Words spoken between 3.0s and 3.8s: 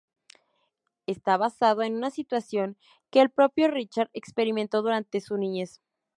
que el propio